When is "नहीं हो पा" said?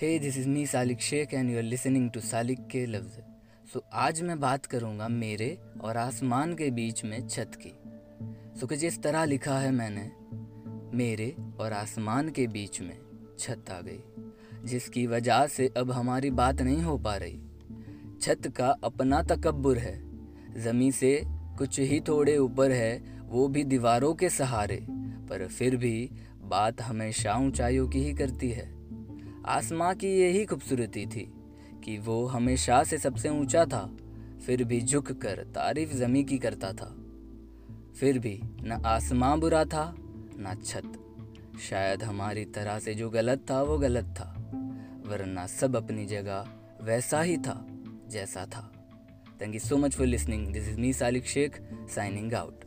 16.62-17.16